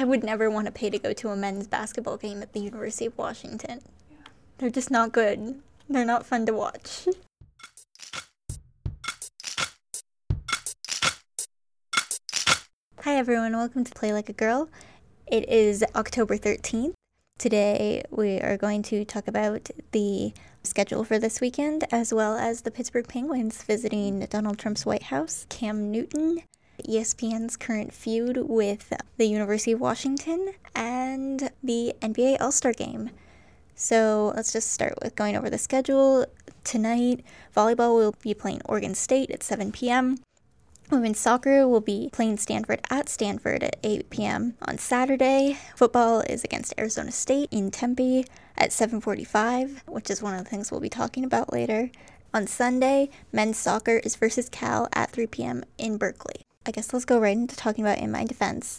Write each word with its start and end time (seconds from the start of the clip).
I 0.00 0.04
would 0.04 0.24
never 0.24 0.48
want 0.48 0.64
to 0.64 0.72
pay 0.72 0.88
to 0.88 0.98
go 0.98 1.12
to 1.12 1.28
a 1.28 1.36
men's 1.36 1.66
basketball 1.66 2.16
game 2.16 2.40
at 2.40 2.54
the 2.54 2.60
University 2.60 3.04
of 3.04 3.18
Washington. 3.18 3.82
They're 4.56 4.70
just 4.70 4.90
not 4.90 5.12
good. 5.12 5.60
They're 5.90 6.06
not 6.06 6.24
fun 6.24 6.46
to 6.46 6.54
watch. 6.54 7.06
Hi 13.00 13.14
everyone, 13.14 13.52
welcome 13.54 13.84
to 13.84 13.92
Play 13.92 14.14
Like 14.14 14.30
a 14.30 14.32
Girl. 14.32 14.70
It 15.26 15.46
is 15.50 15.84
October 15.94 16.38
13th. 16.38 16.94
Today 17.36 18.02
we 18.10 18.40
are 18.40 18.56
going 18.56 18.82
to 18.84 19.04
talk 19.04 19.28
about 19.28 19.68
the 19.92 20.32
schedule 20.62 21.04
for 21.04 21.18
this 21.18 21.42
weekend 21.42 21.84
as 21.92 22.14
well 22.14 22.38
as 22.38 22.62
the 22.62 22.70
Pittsburgh 22.70 23.06
Penguins 23.06 23.62
visiting 23.64 24.20
Donald 24.30 24.56
Trump's 24.56 24.86
White 24.86 25.02
House, 25.02 25.44
Cam 25.50 25.90
Newton, 25.90 26.40
ESPN's 26.82 27.56
current 27.56 27.92
feud 27.92 28.48
with 28.48 28.92
the 29.16 29.26
University 29.26 29.72
of 29.72 29.80
Washington, 29.80 30.54
and 30.74 31.50
the 31.62 31.94
NBA 32.00 32.40
All 32.40 32.52
Star 32.52 32.72
Game. 32.72 33.10
So 33.74 34.32
let's 34.36 34.52
just 34.52 34.72
start 34.72 34.94
with 35.02 35.16
going 35.16 35.36
over 35.36 35.48
the 35.48 35.58
schedule. 35.58 36.26
Tonight, 36.64 37.24
volleyball 37.56 37.94
will 37.96 38.14
be 38.22 38.34
playing 38.34 38.60
Oregon 38.66 38.94
State 38.94 39.30
at 39.30 39.42
7 39.42 39.72
p.m. 39.72 40.18
Women's 40.90 41.20
soccer 41.20 41.68
will 41.68 41.80
be 41.80 42.10
playing 42.12 42.36
Stanford 42.36 42.80
at 42.90 43.08
Stanford 43.08 43.62
at 43.62 43.76
8 43.84 44.10
p.m. 44.10 44.54
on 44.62 44.76
Saturday. 44.76 45.56
Football 45.76 46.20
is 46.22 46.42
against 46.42 46.74
Arizona 46.76 47.12
State 47.12 47.48
in 47.52 47.70
Tempe 47.70 48.26
at 48.58 48.70
7:45, 48.70 49.86
which 49.86 50.10
is 50.10 50.20
one 50.20 50.34
of 50.34 50.42
the 50.42 50.50
things 50.50 50.70
we'll 50.70 50.80
be 50.80 50.88
talking 50.88 51.24
about 51.24 51.52
later. 51.52 51.90
On 52.34 52.46
Sunday, 52.46 53.08
men's 53.32 53.56
soccer 53.56 53.98
is 53.98 54.16
versus 54.16 54.48
Cal 54.48 54.88
at 54.92 55.10
3 55.10 55.26
p.m. 55.28 55.64
in 55.78 55.96
Berkeley. 55.96 56.42
I 56.70 56.72
guess 56.72 56.92
let's 56.92 57.04
go 57.04 57.18
right 57.18 57.36
into 57.36 57.56
talking 57.56 57.84
about 57.84 57.98
In 57.98 58.12
My 58.12 58.22
Defense. 58.22 58.78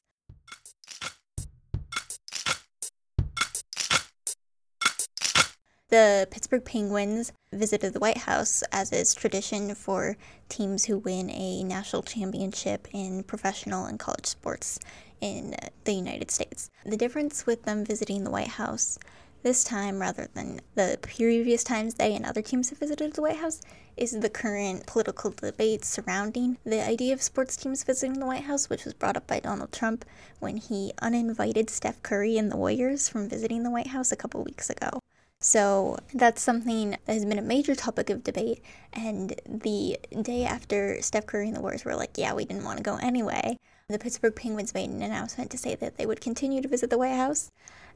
The 5.90 6.26
Pittsburgh 6.32 6.64
Penguins 6.64 7.34
visited 7.52 7.92
the 7.92 8.00
White 8.00 8.20
House, 8.20 8.64
as 8.72 8.94
is 8.94 9.14
tradition 9.14 9.76
for 9.76 10.16
teams 10.48 10.86
who 10.86 11.00
win 11.00 11.30
a 11.32 11.66
national 11.66 12.04
championship 12.04 12.88
in 12.94 13.24
professional 13.24 13.88
and 13.88 14.00
college 14.00 14.26
sports 14.26 14.80
in 15.20 15.58
the 15.84 15.92
United 15.92 16.32
States. 16.32 16.70
The 16.86 16.96
difference 16.96 17.46
with 17.46 17.64
them 17.64 17.84
visiting 17.84 18.24
the 18.24 18.32
White 18.32 18.48
House 18.48 19.00
this 19.44 19.64
time, 19.64 20.00
rather 20.00 20.28
than 20.34 20.62
the 20.76 20.98
previous 21.02 21.64
times 21.64 21.96
they 21.96 22.16
and 22.16 22.26
other 22.26 22.42
teams 22.42 22.70
have 22.70 22.80
visited 22.80 23.14
the 23.14 23.22
White 23.22 23.38
House, 23.38 23.62
is 23.98 24.20
the 24.20 24.30
current 24.30 24.86
political 24.86 25.32
debate 25.32 25.84
surrounding 25.84 26.58
the 26.64 26.86
idea 26.86 27.14
of 27.14 27.22
sports 27.22 27.56
teams 27.56 27.84
visiting 27.84 28.20
the 28.20 28.26
White 28.26 28.44
House, 28.44 28.70
which 28.70 28.86
was 28.86 28.94
brought 28.94 29.18
up 29.18 29.28
by 29.28 29.40
Donald 29.40 29.72
Trump 29.72 30.06
when 30.40 30.58
he 30.58 30.92
uninvited 31.02 31.70
Steph 31.70 32.02
Curry 32.04 32.38
and 32.38 32.52
the 32.52 32.58
Warriors 32.58 33.10
from 33.10 33.30
visiting 33.30 33.64
the 33.64 33.72
White 33.72 33.88
House 33.88 34.12
a 34.12 34.16
couple 34.16 34.44
weeks 34.44 34.70
ago. 34.70 35.00
So 35.40 35.98
that's 36.14 36.42
something 36.42 36.92
that 36.92 37.14
has 37.14 37.26
been 37.26 37.40
a 37.40 37.44
major 37.44 37.74
topic 37.74 38.12
of 38.12 38.24
debate. 38.24 38.62
And 38.94 39.34
the 39.48 40.00
day 40.22 40.46
after 40.46 41.02
Steph 41.02 41.26
Curry 41.26 41.48
and 41.48 41.56
the 41.56 41.62
Warriors 41.62 41.84
were 41.84 41.96
like, 41.96 42.18
yeah, 42.18 42.34
we 42.34 42.46
didn't 42.46 42.64
want 42.64 42.78
to 42.78 42.84
go 42.84 42.98
anyway, 42.98 43.58
the 43.90 44.00
Pittsburgh 44.00 44.36
Penguins 44.36 44.74
made 44.74 44.90
an 44.90 45.02
announcement 45.02 45.52
to 45.52 45.58
say 45.58 45.76
that 45.76 45.98
they 45.98 46.06
would 46.06 46.22
continue 46.22 46.62
to 46.62 46.68
visit 46.68 46.90
the 46.90 46.98
White 46.98 47.16
House 47.16 47.52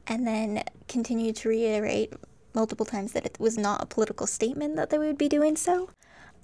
and 0.06 0.26
then 0.26 0.62
continued 0.88 1.36
to 1.36 1.48
reiterate 1.48 2.12
multiple 2.54 2.86
times 2.86 3.12
that 3.12 3.26
it 3.26 3.36
was 3.38 3.58
not 3.58 3.82
a 3.82 3.86
political 3.86 4.26
statement 4.26 4.76
that 4.76 4.90
they 4.90 4.98
would 4.98 5.18
be 5.18 5.28
doing 5.28 5.56
so. 5.56 5.90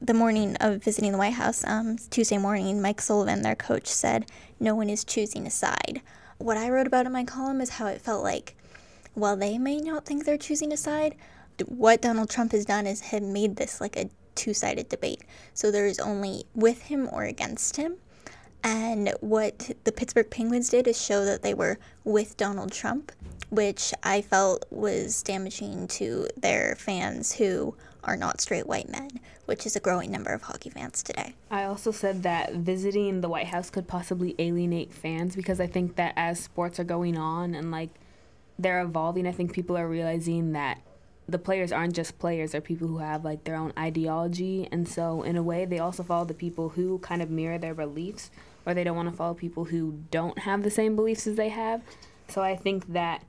The 0.00 0.14
morning 0.14 0.56
of 0.56 0.82
visiting 0.82 1.12
the 1.12 1.18
White 1.18 1.34
House, 1.34 1.64
um, 1.66 1.96
Tuesday 2.10 2.38
morning, 2.38 2.82
Mike 2.82 3.00
Sullivan, 3.00 3.42
their 3.42 3.54
coach, 3.54 3.86
said, 3.86 4.30
No 4.58 4.74
one 4.74 4.90
is 4.90 5.04
choosing 5.04 5.46
a 5.46 5.50
side. 5.50 6.02
What 6.38 6.56
I 6.56 6.68
wrote 6.70 6.88
about 6.88 7.06
in 7.06 7.12
my 7.12 7.24
column 7.24 7.60
is 7.60 7.70
how 7.70 7.86
it 7.86 8.00
felt 8.00 8.24
like, 8.24 8.56
while 9.14 9.36
they 9.36 9.58
may 9.58 9.78
not 9.78 10.04
think 10.04 10.24
they're 10.24 10.36
choosing 10.36 10.72
a 10.72 10.76
side, 10.76 11.14
what 11.66 12.02
Donald 12.02 12.30
Trump 12.30 12.52
has 12.52 12.64
done 12.64 12.86
is 12.86 13.00
have 13.00 13.22
made 13.22 13.56
this 13.56 13.80
like 13.80 13.96
a 13.96 14.10
two 14.34 14.54
sided 14.54 14.88
debate. 14.88 15.22
So 15.54 15.70
there 15.70 15.86
is 15.86 16.00
only 16.00 16.44
with 16.54 16.82
him 16.82 17.08
or 17.12 17.24
against 17.24 17.76
him. 17.76 17.96
And 18.64 19.12
what 19.20 19.72
the 19.84 19.92
Pittsburgh 19.92 20.30
Penguins 20.30 20.68
did 20.68 20.86
is 20.86 21.00
show 21.00 21.24
that 21.24 21.42
they 21.42 21.54
were 21.54 21.78
with 22.04 22.36
Donald 22.36 22.72
Trump 22.72 23.12
which 23.52 23.92
I 24.02 24.22
felt 24.22 24.64
was 24.70 25.22
damaging 25.22 25.86
to 25.88 26.26
their 26.38 26.74
fans 26.74 27.34
who 27.34 27.74
are 28.02 28.16
not 28.16 28.40
straight 28.40 28.66
white 28.66 28.88
men, 28.88 29.20
which 29.44 29.66
is 29.66 29.76
a 29.76 29.80
growing 29.80 30.10
number 30.10 30.32
of 30.32 30.40
hockey 30.40 30.70
fans 30.70 31.02
today. 31.02 31.34
I 31.50 31.64
also 31.64 31.90
said 31.90 32.22
that 32.22 32.54
visiting 32.54 33.20
the 33.20 33.28
White 33.28 33.48
House 33.48 33.68
could 33.68 33.86
possibly 33.86 34.34
alienate 34.38 34.90
fans 34.90 35.36
because 35.36 35.60
I 35.60 35.66
think 35.66 35.96
that 35.96 36.14
as 36.16 36.40
sports 36.40 36.80
are 36.80 36.84
going 36.84 37.18
on 37.18 37.54
and 37.54 37.70
like 37.70 37.90
they're 38.58 38.80
evolving, 38.80 39.26
I 39.26 39.32
think 39.32 39.52
people 39.52 39.76
are 39.76 39.86
realizing 39.86 40.52
that 40.52 40.80
the 41.28 41.38
players 41.38 41.72
aren't 41.72 41.94
just 41.94 42.18
players, 42.18 42.52
they're 42.52 42.60
people 42.60 42.88
who 42.88 42.98
have 42.98 43.24
like 43.24 43.44
their 43.44 43.56
own 43.56 43.72
ideology. 43.78 44.68
And 44.70 44.88
so, 44.88 45.22
in 45.22 45.36
a 45.36 45.42
way, 45.42 45.64
they 45.64 45.78
also 45.78 46.02
follow 46.02 46.24
the 46.24 46.34
people 46.34 46.70
who 46.70 46.98
kind 46.98 47.22
of 47.22 47.30
mirror 47.30 47.58
their 47.58 47.74
beliefs, 47.74 48.30
or 48.66 48.74
they 48.74 48.84
don't 48.84 48.96
want 48.96 49.10
to 49.10 49.16
follow 49.16 49.34
people 49.34 49.64
who 49.64 50.00
don't 50.10 50.40
have 50.40 50.62
the 50.62 50.70
same 50.70 50.96
beliefs 50.96 51.26
as 51.26 51.36
they 51.36 51.50
have. 51.50 51.82
So, 52.28 52.42
I 52.42 52.56
think 52.56 52.92
that 52.92 53.24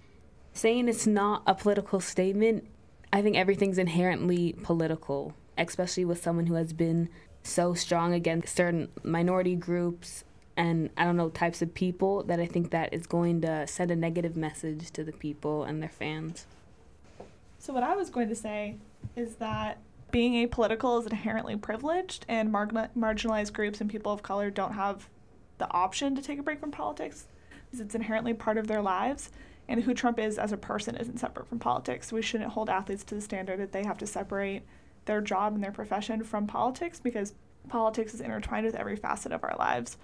saying 0.53 0.87
it's 0.87 1.07
not 1.07 1.43
a 1.45 1.55
political 1.55 1.99
statement, 1.99 2.67
I 3.11 3.21
think 3.21 3.35
everything's 3.35 3.77
inherently 3.77 4.55
political, 4.63 5.33
especially 5.57 6.05
with 6.05 6.21
someone 6.21 6.47
who 6.47 6.55
has 6.55 6.73
been 6.73 7.09
so 7.43 7.73
strong 7.73 8.13
against 8.13 8.55
certain 8.55 8.89
minority 9.03 9.55
groups 9.55 10.23
and 10.55 10.89
I 10.97 11.03
don't 11.03 11.17
know 11.17 11.29
types 11.29 11.61
of 11.61 11.73
people 11.73 12.23
that 12.23 12.39
I 12.39 12.45
think 12.45 12.71
that 12.71 12.93
is 12.93 13.07
going 13.07 13.41
to 13.41 13.65
send 13.67 13.91
a 13.91 13.95
negative 13.95 14.37
message 14.37 14.91
to 14.91 15.03
the 15.03 15.11
people 15.11 15.63
and 15.63 15.81
their 15.81 15.89
fans. 15.89 16.45
So 17.63 17.71
what 17.71 17.83
I 17.83 17.95
was 17.95 18.09
going 18.09 18.27
to 18.27 18.35
say 18.35 18.75
is 19.15 19.35
that 19.35 19.77
being 20.11 20.33
apolitical 20.45 20.99
is 20.99 21.07
inherently 21.07 21.55
privileged 21.55 22.25
and 22.27 22.51
mar- 22.51 22.67
marginalized 22.67 23.53
groups 23.53 23.79
and 23.79 23.89
people 23.89 24.11
of 24.11 24.21
color 24.21 24.49
don't 24.49 24.73
have 24.73 25.07
the 25.59 25.71
option 25.71 26.13
to 26.17 26.21
take 26.21 26.37
a 26.37 26.43
break 26.43 26.59
from 26.59 26.71
politics 26.71 27.27
because 27.49 27.79
it's 27.79 27.95
inherently 27.95 28.33
part 28.33 28.57
of 28.57 28.67
their 28.67 28.81
lives 28.81 29.31
and 29.69 29.81
who 29.81 29.93
Trump 29.93 30.19
is 30.19 30.37
as 30.37 30.51
a 30.51 30.57
person 30.57 30.97
isn't 30.97 31.21
separate 31.21 31.47
from 31.47 31.57
politics. 31.57 32.11
We 32.11 32.21
shouldn't 32.21 32.51
hold 32.51 32.69
athletes 32.69 33.05
to 33.05 33.15
the 33.15 33.21
standard 33.21 33.61
that 33.61 33.71
they 33.71 33.85
have 33.85 33.97
to 33.99 34.07
separate 34.07 34.63
their 35.05 35.21
job 35.21 35.53
and 35.53 35.63
their 35.63 35.71
profession 35.71 36.21
from 36.25 36.45
politics 36.45 36.99
because 36.99 37.33
politics 37.69 38.13
is 38.13 38.19
intertwined 38.19 38.65
with 38.65 38.75
every 38.75 38.97
facet 38.97 39.31
of 39.31 39.41
our 39.41 39.55
lives. 39.57 39.95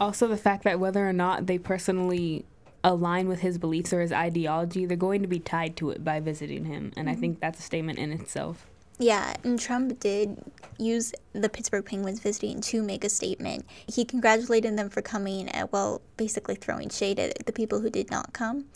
Also, 0.00 0.26
the 0.26 0.36
fact 0.36 0.64
that 0.64 0.80
whether 0.80 1.08
or 1.08 1.12
not 1.12 1.46
they 1.46 1.58
personally 1.58 2.44
align 2.86 3.28
with 3.28 3.40
his 3.40 3.58
beliefs 3.58 3.92
or 3.92 4.00
his 4.00 4.12
ideology, 4.12 4.86
they're 4.86 4.96
going 4.96 5.22
to 5.22 5.28
be 5.28 5.40
tied 5.40 5.76
to 5.76 5.90
it 5.90 6.04
by 6.04 6.20
visiting 6.20 6.64
him. 6.64 6.92
And 6.96 7.08
mm-hmm. 7.08 7.16
I 7.16 7.20
think 7.20 7.40
that's 7.40 7.58
a 7.58 7.62
statement 7.62 7.98
in 7.98 8.12
itself. 8.12 8.66
Yeah, 8.98 9.34
and 9.44 9.60
Trump 9.60 10.00
did 10.00 10.38
use 10.78 11.12
the 11.34 11.50
Pittsburgh 11.50 11.84
Penguins 11.84 12.20
visiting 12.20 12.62
to 12.62 12.82
make 12.82 13.04
a 13.04 13.10
statement. 13.10 13.66
He 13.86 14.06
congratulated 14.06 14.78
them 14.78 14.88
for 14.88 15.02
coming, 15.02 15.50
at, 15.50 15.70
well, 15.70 16.00
basically 16.16 16.54
throwing 16.54 16.88
shade 16.88 17.18
at 17.18 17.44
the 17.44 17.52
people 17.52 17.80
who 17.80 17.90
did 17.90 18.10
not 18.10 18.32
come, 18.32 18.66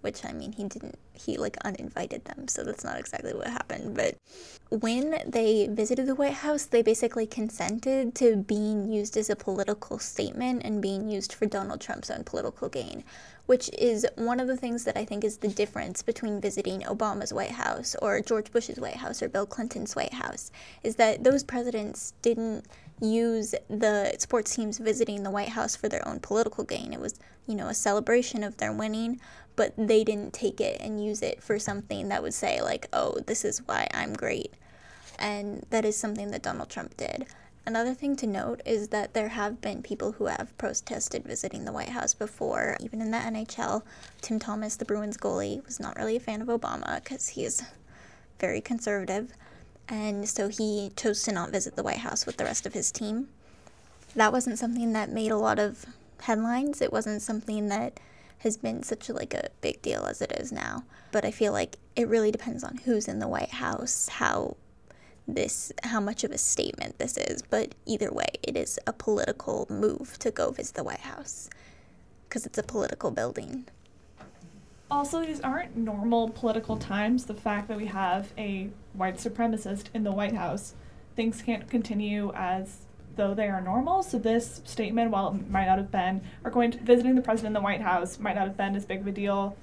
which 0.00 0.24
I 0.24 0.32
mean, 0.32 0.52
he 0.52 0.64
didn't, 0.64 0.98
he 1.12 1.36
like 1.36 1.56
uninvited 1.64 2.24
them, 2.24 2.48
so 2.48 2.64
that's 2.64 2.84
not 2.84 2.98
exactly 2.98 3.34
what 3.34 3.48
happened. 3.48 3.94
But 3.94 4.16
when 4.70 5.22
they 5.26 5.68
visited 5.70 6.06
the 6.06 6.14
White 6.14 6.34
House, 6.34 6.64
they 6.64 6.82
basically 6.82 7.26
consented 7.26 8.14
to 8.16 8.36
being 8.36 8.90
used 8.90 9.16
as 9.16 9.28
a 9.28 9.36
political 9.36 9.98
statement 9.98 10.62
and 10.64 10.80
being 10.80 11.10
used 11.10 11.32
for 11.32 11.46
Donald 11.46 11.80
Trump's 11.80 12.10
own 12.10 12.24
political 12.24 12.68
gain, 12.68 13.04
which 13.46 13.68
is 13.76 14.06
one 14.16 14.40
of 14.40 14.46
the 14.46 14.56
things 14.56 14.84
that 14.84 14.96
I 14.96 15.04
think 15.04 15.24
is 15.24 15.38
the 15.38 15.48
difference 15.48 16.02
between 16.02 16.40
visiting 16.40 16.82
Obama's 16.82 17.32
White 17.32 17.50
House 17.50 17.96
or 18.00 18.20
George 18.20 18.52
Bush's 18.52 18.78
White 18.78 18.96
House 18.96 19.22
or 19.22 19.28
Bill 19.28 19.46
Clinton's 19.46 19.96
White 19.96 20.14
House, 20.14 20.50
is 20.82 20.96
that 20.96 21.24
those 21.24 21.42
presidents 21.42 22.14
didn't 22.22 22.64
use 23.00 23.54
the 23.68 24.14
sports 24.18 24.54
teams 24.54 24.78
visiting 24.78 25.22
the 25.22 25.30
White 25.30 25.50
House 25.50 25.76
for 25.76 25.88
their 25.88 26.06
own 26.06 26.20
political 26.20 26.64
gain. 26.64 26.92
It 26.92 27.00
was, 27.00 27.18
you 27.46 27.54
know, 27.54 27.68
a 27.68 27.74
celebration 27.74 28.44
of 28.44 28.56
their 28.58 28.72
winning, 28.72 29.20
but 29.56 29.74
they 29.76 30.04
didn't 30.04 30.32
take 30.32 30.60
it 30.60 30.80
and 30.80 31.04
use 31.04 31.22
it 31.22 31.42
for 31.42 31.58
something 31.58 32.08
that 32.08 32.22
would 32.22 32.34
say, 32.34 32.60
like, 32.60 32.88
oh, 32.92 33.18
this 33.26 33.44
is 33.44 33.66
why 33.66 33.88
I'm 33.92 34.12
great. 34.12 34.54
And 35.18 35.64
that 35.70 35.84
is 35.84 35.96
something 35.96 36.30
that 36.30 36.42
Donald 36.42 36.70
Trump 36.70 36.96
did. 36.96 37.26
Another 37.66 37.92
thing 37.92 38.16
to 38.16 38.26
note 38.26 38.62
is 38.64 38.88
that 38.88 39.12
there 39.12 39.28
have 39.28 39.60
been 39.60 39.82
people 39.82 40.12
who 40.12 40.26
have 40.26 40.56
protested 40.56 41.24
visiting 41.24 41.64
the 41.64 41.72
White 41.72 41.90
House 41.90 42.14
before. 42.14 42.76
Even 42.80 43.02
in 43.02 43.10
the 43.10 43.18
NHL, 43.18 43.82
Tim 44.22 44.38
Thomas, 44.38 44.76
the 44.76 44.86
Bruins 44.86 45.18
goalie, 45.18 45.64
was 45.66 45.78
not 45.78 45.96
really 45.96 46.16
a 46.16 46.20
fan 46.20 46.40
of 46.40 46.48
Obama 46.48 47.02
because 47.02 47.28
he's 47.28 47.62
very 48.38 48.62
conservative. 48.62 49.34
And 49.90 50.28
so 50.28 50.48
he 50.48 50.92
chose 50.96 51.22
to 51.24 51.32
not 51.32 51.50
visit 51.50 51.74
the 51.76 51.82
White 51.82 51.98
House 51.98 52.24
with 52.24 52.36
the 52.36 52.44
rest 52.44 52.64
of 52.64 52.74
his 52.74 52.90
team. 52.92 53.28
That 54.14 54.32
wasn't 54.32 54.58
something 54.58 54.92
that 54.92 55.10
made 55.10 55.32
a 55.32 55.36
lot 55.36 55.58
of 55.58 55.84
headlines. 56.22 56.80
It 56.80 56.92
wasn't 56.92 57.22
something 57.22 57.68
that 57.68 57.98
has 58.38 58.56
been 58.56 58.82
such 58.84 59.08
a, 59.08 59.12
like 59.12 59.34
a 59.34 59.50
big 59.60 59.82
deal 59.82 60.04
as 60.06 60.22
it 60.22 60.32
is 60.32 60.52
now. 60.52 60.84
But 61.12 61.24
I 61.24 61.32
feel 61.32 61.52
like 61.52 61.76
it 61.96 62.08
really 62.08 62.30
depends 62.30 62.62
on 62.62 62.78
who's 62.84 63.08
in 63.08 63.18
the 63.18 63.28
White 63.28 63.50
House, 63.50 64.08
how 64.08 64.56
this 65.28 65.72
how 65.84 66.00
much 66.00 66.24
of 66.24 66.30
a 66.32 66.38
statement 66.38 66.98
this 66.98 67.16
is, 67.16 67.42
but 67.42 67.74
either 67.86 68.12
way, 68.12 68.26
it 68.42 68.56
is 68.56 68.78
a 68.86 68.92
political 68.92 69.66
move 69.68 70.18
to 70.18 70.30
go 70.30 70.50
visit 70.50 70.74
the 70.74 70.84
White 70.84 71.00
House. 71.00 71.50
because 72.28 72.46
it's 72.46 72.58
a 72.58 72.62
political 72.62 73.10
building. 73.10 73.66
Also, 74.90 75.24
these 75.24 75.40
aren't 75.40 75.76
normal 75.76 76.30
political 76.30 76.76
times. 76.76 77.26
The 77.26 77.34
fact 77.34 77.68
that 77.68 77.76
we 77.76 77.86
have 77.86 78.32
a 78.36 78.70
white 78.92 79.16
supremacist 79.16 79.84
in 79.94 80.02
the 80.02 80.12
White 80.12 80.34
House, 80.34 80.74
things 81.14 81.42
can't 81.42 81.68
continue 81.70 82.32
as 82.34 82.86
though 83.16 83.34
they 83.34 83.48
are 83.48 83.60
normal. 83.60 84.02
So 84.02 84.18
this 84.18 84.60
statement, 84.64 85.10
while 85.10 85.28
it 85.28 85.50
might 85.50 85.66
not 85.66 85.78
have 85.78 85.92
been, 85.92 86.22
or 86.44 86.50
going 86.50 86.72
to 86.72 86.78
visiting 86.78 87.14
the 87.14 87.22
president 87.22 87.48
in 87.48 87.54
the 87.54 87.64
White 87.64 87.82
House 87.82 88.18
might 88.18 88.34
not 88.34 88.46
have 88.46 88.56
been 88.56 88.74
as 88.74 88.84
big 88.84 89.00
of 89.00 89.06
a 89.06 89.12
deal 89.12 89.56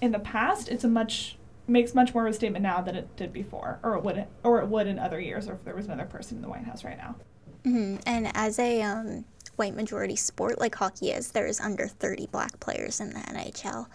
in 0.00 0.12
the 0.12 0.18
past. 0.18 0.68
It's 0.68 0.84
a 0.84 0.88
much 0.88 1.36
makes 1.66 1.94
much 1.94 2.12
more 2.12 2.26
of 2.26 2.30
a 2.30 2.34
statement 2.34 2.62
now 2.62 2.80
than 2.80 2.94
it 2.94 3.16
did 3.16 3.32
before, 3.32 3.78
or 3.82 3.96
it 3.96 4.04
would, 4.04 4.26
or 4.42 4.60
it 4.60 4.68
would 4.68 4.86
in 4.86 4.98
other 4.98 5.18
years, 5.20 5.48
or 5.48 5.54
if 5.54 5.64
there 5.64 5.74
was 5.74 5.86
another 5.86 6.04
person 6.04 6.36
in 6.36 6.42
the 6.42 6.48
White 6.48 6.64
House 6.64 6.84
right 6.84 6.98
now. 6.98 7.14
Mm-hmm. 7.64 7.96
And 8.06 8.30
as 8.34 8.58
a 8.58 8.82
um, 8.82 9.24
white 9.56 9.74
majority 9.74 10.16
sport 10.16 10.58
like 10.60 10.74
hockey 10.74 11.10
is, 11.10 11.30
there's 11.30 11.60
under 11.60 11.86
30 11.86 12.26
black 12.26 12.60
players 12.60 13.00
in 13.00 13.10
the 13.10 13.20
NHL. 13.20 13.86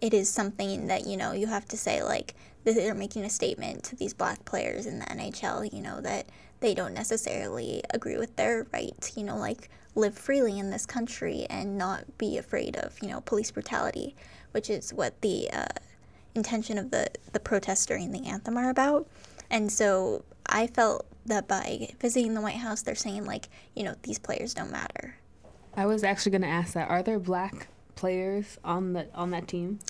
It 0.00 0.12
is 0.12 0.28
something 0.28 0.88
that, 0.88 1.06
you 1.06 1.16
know, 1.16 1.32
you 1.32 1.46
have 1.46 1.66
to 1.68 1.76
say, 1.76 2.02
like, 2.02 2.34
they're 2.64 2.94
making 2.94 3.24
a 3.24 3.30
statement 3.30 3.84
to 3.84 3.96
these 3.96 4.12
black 4.12 4.44
players 4.44 4.86
in 4.86 4.98
the 4.98 5.06
NHL, 5.06 5.72
you 5.72 5.80
know, 5.80 6.00
that 6.00 6.26
they 6.60 6.74
don't 6.74 6.94
necessarily 6.94 7.82
agree 7.90 8.16
with 8.16 8.34
their 8.36 8.66
right, 8.72 9.12
you 9.16 9.22
know, 9.22 9.36
like 9.36 9.68
live 9.94 10.16
freely 10.16 10.58
in 10.58 10.70
this 10.70 10.84
country 10.84 11.46
and 11.48 11.78
not 11.78 12.18
be 12.18 12.38
afraid 12.38 12.76
of, 12.76 13.00
you 13.00 13.08
know, 13.08 13.20
police 13.20 13.50
brutality, 13.50 14.16
which 14.50 14.68
is 14.68 14.92
what 14.92 15.20
the 15.22 15.48
uh, 15.52 15.66
intention 16.34 16.76
of 16.76 16.90
the, 16.90 17.08
the 17.32 17.40
protests 17.40 17.86
during 17.86 18.10
the 18.10 18.26
anthem 18.26 18.56
are 18.56 18.70
about. 18.70 19.06
And 19.50 19.70
so 19.70 20.24
I 20.46 20.66
felt 20.66 21.06
that 21.26 21.46
by 21.46 21.88
visiting 22.00 22.34
the 22.34 22.40
White 22.40 22.56
House, 22.56 22.82
they're 22.82 22.94
saying, 22.94 23.24
like, 23.24 23.48
you 23.74 23.84
know, 23.84 23.94
these 24.02 24.18
players 24.18 24.54
don't 24.54 24.70
matter. 24.70 25.16
I 25.76 25.86
was 25.86 26.04
actually 26.04 26.32
going 26.32 26.42
to 26.42 26.48
ask 26.48 26.74
that. 26.74 26.88
Are 26.88 27.02
there 27.02 27.18
black 27.18 27.68
players 27.96 28.58
on 28.62 28.92
the 28.92 29.08
on 29.14 29.30
that 29.30 29.48
team? 29.48 29.80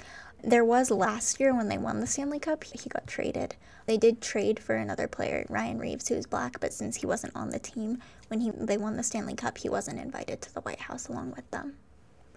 There 0.43 0.65
was 0.65 0.91
last 0.91 1.41
year 1.41 1.55
when 1.55 1.69
they 1.69 1.79
won 1.79 2.01
the 2.01 2.07
Stanley 2.07 2.39
Cup. 2.39 2.65
He 2.65 2.89
got 2.89 3.07
traded. 3.07 3.57
They 3.87 3.97
did 3.97 4.21
trade 4.21 4.59
for 4.59 4.75
another 4.75 5.07
player, 5.07 5.47
Ryan 5.49 5.79
Reaves, 5.79 6.09
who 6.09 6.15
is 6.15 6.27
black, 6.27 6.59
but 6.61 6.73
since 6.73 6.97
he 6.97 7.07
wasn't 7.07 7.37
on 7.37 7.51
the 7.51 7.59
team 7.59 7.99
when 8.29 8.41
he 8.41 8.51
they 8.51 8.77
won 8.77 8.97
the 8.97 9.03
Stanley 9.03 9.35
Cup, 9.35 9.59
he 9.59 9.69
wasn't 9.69 10.01
invited 10.01 10.41
to 10.43 10.55
the 10.55 10.61
White 10.61 10.81
House 10.81 11.09
along 11.09 11.33
with 11.37 11.49
them. 11.51 11.75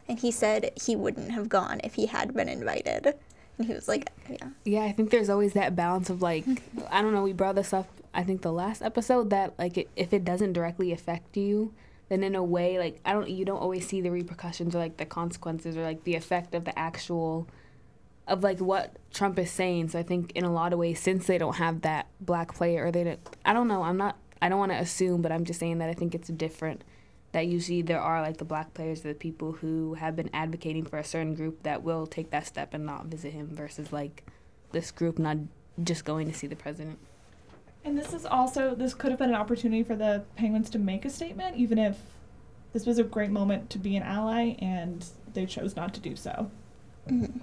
And 0.07 0.19
he 0.19 0.31
said 0.31 0.71
he 0.75 0.95
wouldn't 0.95 1.31
have 1.31 1.49
gone 1.49 1.81
if 1.83 1.95
he 1.95 2.07
had 2.07 2.33
been 2.33 2.49
invited. 2.49 3.15
And 3.57 3.67
he 3.67 3.73
was 3.73 3.87
like, 3.87 4.09
yeah. 4.29 4.49
Yeah, 4.63 4.83
I 4.83 4.91
think 4.91 5.11
there's 5.11 5.29
always 5.29 5.53
that 5.53 5.75
balance 5.75 6.09
of 6.09 6.21
like, 6.21 6.45
mm-hmm. 6.45 6.81
I 6.89 7.01
don't 7.01 7.13
know, 7.13 7.23
we 7.23 7.33
brought 7.33 7.55
this 7.55 7.73
up, 7.73 7.87
I 8.13 8.23
think 8.23 8.41
the 8.41 8.53
last 8.53 8.81
episode, 8.81 9.29
that 9.29 9.53
like 9.59 9.77
it, 9.77 9.89
if 9.95 10.13
it 10.13 10.23
doesn't 10.23 10.53
directly 10.53 10.91
affect 10.91 11.37
you, 11.37 11.73
then 12.09 12.23
in 12.23 12.35
a 12.35 12.43
way, 12.43 12.77
like, 12.79 12.99
I 13.05 13.13
don't, 13.13 13.29
you 13.29 13.45
don't 13.45 13.59
always 13.59 13.87
see 13.87 14.01
the 14.01 14.11
repercussions 14.11 14.75
or 14.75 14.79
like 14.79 14.97
the 14.97 15.05
consequences 15.05 15.77
or 15.77 15.83
like 15.83 16.03
the 16.03 16.15
effect 16.15 16.55
of 16.55 16.65
the 16.65 16.77
actual, 16.77 17.47
of 18.27 18.43
like 18.43 18.59
what 18.59 18.97
Trump 19.13 19.39
is 19.39 19.51
saying. 19.51 19.89
So 19.89 19.99
I 19.99 20.03
think 20.03 20.31
in 20.33 20.43
a 20.43 20.51
lot 20.51 20.73
of 20.73 20.79
ways, 20.79 20.99
since 20.99 21.27
they 21.27 21.37
don't 21.37 21.55
have 21.55 21.81
that 21.81 22.07
black 22.19 22.53
player 22.53 22.85
or 22.85 22.91
they 22.91 23.03
don't, 23.03 23.19
I 23.45 23.53
don't 23.53 23.67
know, 23.67 23.83
I'm 23.83 23.97
not, 23.97 24.17
I 24.41 24.49
don't 24.49 24.59
want 24.59 24.71
to 24.71 24.77
assume, 24.77 25.21
but 25.21 25.31
I'm 25.31 25.45
just 25.45 25.59
saying 25.59 25.77
that 25.79 25.89
I 25.89 25.93
think 25.93 26.15
it's 26.15 26.29
different 26.29 26.83
that 27.31 27.47
usually 27.47 27.81
there 27.81 28.01
are 28.01 28.21
like 28.21 28.37
the 28.37 28.45
black 28.45 28.73
players, 28.73 29.01
the 29.01 29.13
people 29.13 29.51
who 29.51 29.93
have 29.95 30.15
been 30.15 30.29
advocating 30.33 30.85
for 30.85 30.97
a 30.97 31.03
certain 31.03 31.35
group 31.35 31.63
that 31.63 31.83
will 31.83 32.07
take 32.07 32.31
that 32.31 32.47
step 32.47 32.73
and 32.73 32.85
not 32.85 33.05
visit 33.05 33.33
him 33.33 33.49
versus 33.51 33.93
like 33.93 34.23
this 34.71 34.91
group 34.91 35.19
not 35.19 35.37
just 35.83 36.05
going 36.05 36.27
to 36.27 36.33
see 36.33 36.47
the 36.47 36.55
president. 36.55 36.97
And 37.85 37.97
this 37.97 38.13
is 38.13 38.25
also 38.25 38.75
this 38.75 38.93
could 38.93 39.11
have 39.11 39.19
been 39.19 39.29
an 39.29 39.35
opportunity 39.35 39.83
for 39.83 39.95
the 39.95 40.23
Penguins 40.35 40.69
to 40.71 40.79
make 40.79 41.05
a 41.05 41.09
statement, 41.09 41.55
even 41.55 41.77
if 41.77 41.97
this 42.73 42.85
was 42.85 42.99
a 42.99 43.03
great 43.03 43.31
moment 43.31 43.69
to 43.71 43.79
be 43.79 43.95
an 43.95 44.03
ally, 44.03 44.55
and 44.59 45.05
they 45.33 45.45
chose 45.45 45.75
not 45.75 45.93
to 45.93 45.99
do 45.99 46.15
so. 46.15 46.51
Mm-hmm. 47.07 47.39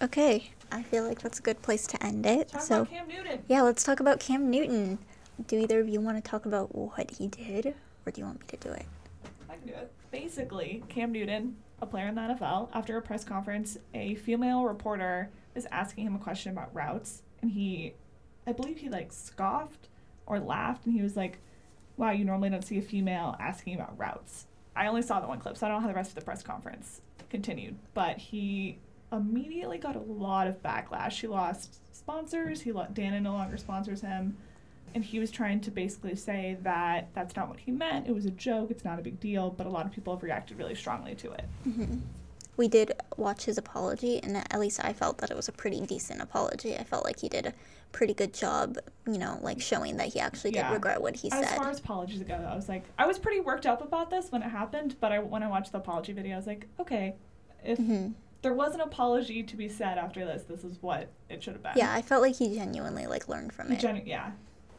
Okay, 0.00 0.50
I 0.70 0.82
feel 0.82 1.04
like 1.04 1.20
that's 1.20 1.38
a 1.38 1.42
good 1.42 1.60
place 1.62 1.86
to 1.88 2.04
end 2.04 2.24
it. 2.26 2.48
Talk 2.48 2.60
so, 2.62 2.74
about 2.82 2.90
Cam 2.90 3.08
Newton. 3.08 3.42
yeah, 3.48 3.62
let's 3.62 3.82
talk 3.82 4.00
about 4.00 4.20
Cam 4.20 4.50
Newton. 4.50 4.98
Do 5.46 5.58
either 5.58 5.80
of 5.80 5.88
you 5.88 6.00
want 6.00 6.22
to 6.22 6.30
talk 6.30 6.46
about 6.46 6.74
what 6.74 7.10
he 7.10 7.28
did, 7.28 7.74
or 8.06 8.12
do 8.12 8.20
you 8.20 8.26
want 8.26 8.40
me 8.40 8.46
to 8.48 8.56
do 8.56 8.72
it? 8.72 8.86
I 9.48 9.54
can 9.54 9.66
do 9.68 9.74
it. 9.74 9.90
Basically, 10.10 10.82
Cam 10.88 11.12
Newton, 11.12 11.56
a 11.80 11.86
player 11.86 12.08
in 12.08 12.14
the 12.14 12.20
NFL, 12.20 12.68
after 12.74 12.96
a 12.96 13.02
press 13.02 13.24
conference, 13.24 13.78
a 13.94 14.14
female 14.16 14.64
reporter 14.64 15.30
is 15.54 15.66
asking 15.70 16.06
him 16.06 16.14
a 16.14 16.18
question 16.18 16.52
about 16.52 16.74
routes, 16.74 17.22
and 17.42 17.50
he, 17.50 17.94
I 18.48 18.52
believe 18.52 18.78
he 18.78 18.88
like 18.88 19.12
scoffed 19.12 19.88
or 20.26 20.40
laughed, 20.40 20.86
and 20.86 20.94
he 20.94 21.02
was 21.02 21.16
like, 21.16 21.38
"Wow, 21.96 22.10
you 22.10 22.24
normally 22.24 22.50
don't 22.50 22.64
see 22.64 22.78
a 22.78 22.82
female 22.82 23.36
asking 23.38 23.74
about 23.74 23.98
routes." 23.98 24.46
I 24.74 24.86
only 24.86 25.02
saw 25.02 25.20
the 25.20 25.26
one 25.26 25.40
clip, 25.40 25.56
so 25.56 25.66
I 25.66 25.68
don't 25.68 25.78
know 25.78 25.82
how 25.82 25.88
the 25.88 25.94
rest 25.94 26.10
of 26.10 26.14
the 26.14 26.22
press 26.22 26.42
conference 26.42 27.00
continued, 27.30 27.76
but 27.94 28.18
he 28.18 28.78
immediately 29.12 29.78
got 29.78 29.96
a 29.96 30.00
lot 30.00 30.46
of 30.46 30.62
backlash. 30.62 31.20
He 31.20 31.26
lost 31.26 31.80
sponsors. 31.92 32.60
He 32.60 32.72
lo- 32.72 32.86
Dannon 32.92 33.22
no 33.22 33.32
longer 33.32 33.56
sponsors 33.56 34.02
him 34.02 34.36
and 34.94 35.04
he 35.04 35.18
was 35.18 35.30
trying 35.30 35.60
to 35.60 35.70
basically 35.70 36.14
say 36.14 36.56
that 36.62 37.08
that's 37.14 37.36
not 37.36 37.48
what 37.48 37.60
he 37.60 37.70
meant. 37.70 38.08
It 38.08 38.14
was 38.14 38.26
a 38.26 38.30
joke. 38.30 38.70
It's 38.70 38.84
not 38.84 38.98
a 38.98 39.02
big 39.02 39.20
deal. 39.20 39.50
But 39.50 39.66
a 39.66 39.70
lot 39.70 39.86
of 39.86 39.92
people 39.92 40.14
have 40.14 40.22
reacted 40.22 40.58
really 40.58 40.74
strongly 40.74 41.14
to 41.16 41.32
it. 41.32 41.44
Mm-hmm. 41.68 41.98
We 42.58 42.68
did 42.68 42.92
watch 43.16 43.44
his 43.44 43.56
apology, 43.56 44.20
and 44.22 44.36
at 44.36 44.58
least 44.60 44.84
I 44.84 44.92
felt 44.92 45.18
that 45.18 45.30
it 45.30 45.36
was 45.36 45.48
a 45.48 45.52
pretty 45.52 45.80
decent 45.80 46.20
apology. 46.20 46.76
I 46.76 46.82
felt 46.84 47.04
like 47.04 47.20
he 47.20 47.28
did 47.28 47.46
a 47.46 47.54
pretty 47.92 48.12
good 48.12 48.34
job, 48.34 48.76
you 49.06 49.16
know, 49.16 49.38
like 49.42 49.60
showing 49.60 49.96
that 49.96 50.08
he 50.08 50.20
actually 50.20 50.50
did 50.50 50.58
Yeah. 50.58 50.72
regret 50.72 51.00
what 51.00 51.16
he 51.16 51.28
As 51.30 51.34
said. 51.34 51.44
As 51.44 51.54
far 51.54 51.70
as 51.70 51.78
apologies 51.78 52.22
go, 52.24 52.34
I 52.34 52.54
was 52.56 52.68
like, 52.68 52.84
I 52.98 53.06
was 53.06 53.18
pretty 53.18 53.40
worked 53.40 53.64
up 53.64 53.80
about 53.80 54.10
this 54.10 54.30
when 54.30 54.42
it 54.42 54.48
happened. 54.50 54.96
But 55.00 55.12
I, 55.12 55.20
when 55.20 55.42
I 55.42 55.48
watched 55.48 55.72
the 55.72 55.78
apology 55.78 56.12
video, 56.12 56.34
I 56.34 56.36
was 56.36 56.46
like, 56.48 56.66
okay, 56.80 57.14
if 57.64 57.78
hmm 57.78 58.08
there 58.42 58.54
was 58.54 58.72
an 58.74 58.80
apology 58.80 59.42
to 59.42 59.56
be 59.56 59.68
said 59.68 59.98
after 59.98 60.24
this, 60.24 60.42
this 60.44 60.62
is 60.62 60.78
what 60.80 61.08
it 61.28 61.42
should 61.42 61.54
have 61.54 61.62
been. 61.62 61.72
Yeah, 61.76 61.92
I 61.92 62.02
felt 62.02 62.22
like 62.22 62.36
he 62.36 62.54
genuinely 62.54 63.06
like 63.06 63.28
learned 63.28 63.52
from 63.52 63.72
it. 63.72 63.80
genu- 63.80 64.02
yeah. 64.04 64.30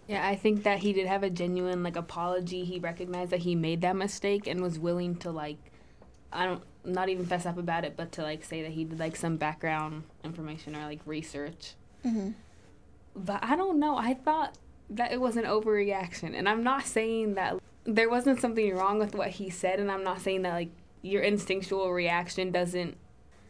Yeah, 0.07 0.25
I 0.27 0.35
think 0.35 0.63
that 0.63 0.79
he 0.79 0.91
did 0.93 1.07
have 1.07 1.23
a 1.23 1.29
genuine 1.29 1.83
like 1.83 1.95
apology. 1.95 2.63
He 2.65 2.79
recognized 2.79 3.31
that 3.31 3.39
he 3.41 3.55
made 3.55 3.81
that 3.81 3.95
mistake 3.95 4.47
and 4.47 4.61
was 4.61 4.79
willing 4.79 5.15
to 5.17 5.31
like 5.31 5.68
I 6.31 6.45
don't 6.45 6.63
not 6.85 7.09
even 7.09 7.25
fess 7.25 7.45
up 7.45 7.57
about 7.57 7.85
it, 7.85 7.95
but 7.97 8.11
to 8.13 8.21
like 8.23 8.43
say 8.43 8.61
that 8.61 8.71
he 8.71 8.83
did 8.85 8.99
like 8.99 9.15
some 9.15 9.37
background 9.37 10.03
information 10.23 10.75
or 10.75 10.85
like 10.85 11.01
research. 11.05 11.73
hmm 12.03 12.29
But 13.15 13.43
I 13.43 13.55
don't 13.55 13.79
know. 13.79 13.97
I 13.97 14.13
thought 14.13 14.57
that 14.89 15.11
it 15.11 15.21
was 15.21 15.37
an 15.37 15.43
overreaction, 15.43 16.35
and 16.37 16.47
I'm 16.49 16.63
not 16.63 16.85
saying 16.85 17.35
that 17.35 17.57
there 17.83 18.09
wasn't 18.09 18.39
something 18.39 18.75
wrong 18.75 18.99
with 18.99 19.15
what 19.15 19.29
he 19.29 19.49
said, 19.49 19.79
and 19.79 19.91
I'm 19.91 20.03
not 20.03 20.21
saying 20.21 20.43
that 20.43 20.53
like 20.53 20.69
your 21.01 21.21
instinctual 21.21 21.91
reaction 21.91 22.51
doesn't 22.51 22.97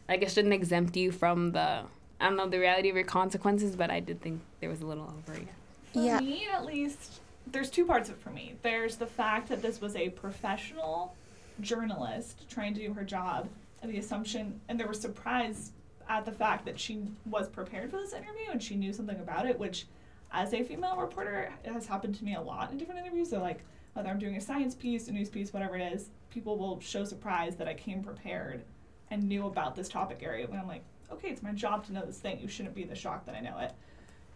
like 0.08 0.22
it 0.22 0.30
shouldn't 0.30 0.54
exempt 0.54 0.96
you 0.96 1.12
from 1.12 1.52
the 1.52 1.82
I 2.20 2.26
don't 2.26 2.36
know 2.36 2.48
the 2.48 2.58
reality 2.58 2.90
of 2.90 2.96
your 2.96 3.04
consequences. 3.04 3.76
But 3.76 3.90
I 3.90 4.00
did 4.00 4.20
think 4.20 4.40
there 4.60 4.68
was 4.70 4.80
a 4.80 4.86
little 4.86 5.04
overreaction. 5.04 5.48
For 5.92 5.98
Yeah. 5.98 6.20
me, 6.20 6.46
at 6.52 6.64
least, 6.64 7.20
there's 7.46 7.70
two 7.70 7.84
parts 7.86 8.08
of 8.08 8.16
it 8.16 8.20
for 8.22 8.30
me. 8.30 8.54
There's 8.62 8.96
the 8.96 9.06
fact 9.06 9.48
that 9.48 9.62
this 9.62 9.80
was 9.80 9.96
a 9.96 10.10
professional 10.10 11.14
journalist 11.60 12.48
trying 12.48 12.74
to 12.74 12.80
do 12.80 12.92
her 12.92 13.04
job, 13.04 13.48
and 13.82 13.92
the 13.92 13.98
assumption, 13.98 14.60
and 14.68 14.78
there 14.78 14.88
was 14.88 15.00
surprise 15.00 15.72
at 16.08 16.24
the 16.24 16.32
fact 16.32 16.64
that 16.66 16.78
she 16.78 17.02
was 17.24 17.48
prepared 17.48 17.90
for 17.90 17.98
this 17.98 18.12
interview 18.12 18.50
and 18.50 18.62
she 18.62 18.74
knew 18.74 18.92
something 18.92 19.20
about 19.20 19.46
it, 19.46 19.58
which, 19.58 19.86
as 20.32 20.52
a 20.52 20.62
female 20.62 20.96
reporter, 20.96 21.52
it 21.64 21.72
has 21.72 21.86
happened 21.86 22.14
to 22.16 22.24
me 22.24 22.34
a 22.34 22.40
lot 22.40 22.70
in 22.70 22.78
different 22.78 23.00
interviews. 23.00 23.30
They're 23.30 23.40
like, 23.40 23.60
whether 23.94 24.08
I'm 24.08 24.18
doing 24.18 24.36
a 24.36 24.40
science 24.40 24.74
piece, 24.74 25.08
a 25.08 25.12
news 25.12 25.28
piece, 25.28 25.52
whatever 25.52 25.76
it 25.76 25.92
is, 25.92 26.10
people 26.30 26.56
will 26.58 26.80
show 26.80 27.04
surprise 27.04 27.56
that 27.56 27.68
I 27.68 27.74
came 27.74 28.02
prepared 28.02 28.64
and 29.10 29.22
knew 29.22 29.46
about 29.46 29.74
this 29.74 29.88
topic 29.88 30.20
area. 30.22 30.46
When 30.46 30.58
I'm 30.58 30.68
like, 30.68 30.84
okay, 31.12 31.28
it's 31.28 31.42
my 31.42 31.52
job 31.52 31.84
to 31.86 31.92
know 31.92 32.04
this 32.04 32.18
thing. 32.18 32.38
You 32.40 32.48
shouldn't 32.48 32.74
be 32.74 32.84
the 32.84 32.94
shock 32.94 33.24
that 33.26 33.34
I 33.34 33.40
know 33.40 33.58
it. 33.58 33.72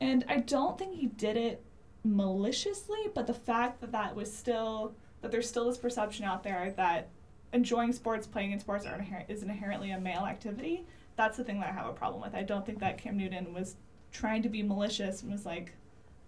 And 0.00 0.24
I 0.28 0.38
don't 0.38 0.76
think 0.76 0.96
he 0.96 1.06
did 1.06 1.36
it 1.36 1.62
maliciously, 2.04 3.08
but 3.14 3.26
the 3.26 3.34
fact 3.34 3.80
that 3.80 3.92
that 3.92 4.14
was 4.14 4.32
still 4.32 4.94
that 5.24 5.32
there's 5.32 5.48
still 5.48 5.64
this 5.64 5.78
perception 5.78 6.26
out 6.26 6.44
there 6.44 6.74
that 6.76 7.08
enjoying 7.54 7.94
sports, 7.94 8.26
playing 8.26 8.52
in 8.52 8.60
sports 8.60 8.84
are 8.84 8.98
inher- 8.98 9.24
is 9.26 9.42
inherently 9.42 9.90
a 9.90 9.98
male 9.98 10.26
activity. 10.26 10.84
That's 11.16 11.38
the 11.38 11.44
thing 11.44 11.60
that 11.60 11.70
I 11.70 11.72
have 11.72 11.86
a 11.86 11.94
problem 11.94 12.20
with. 12.20 12.34
I 12.34 12.42
don't 12.42 12.66
think 12.66 12.78
that 12.80 12.98
Cam 12.98 13.16
Newton 13.16 13.54
was 13.54 13.76
trying 14.12 14.42
to 14.42 14.50
be 14.50 14.62
malicious 14.62 15.22
and 15.22 15.32
was 15.32 15.46
like, 15.46 15.72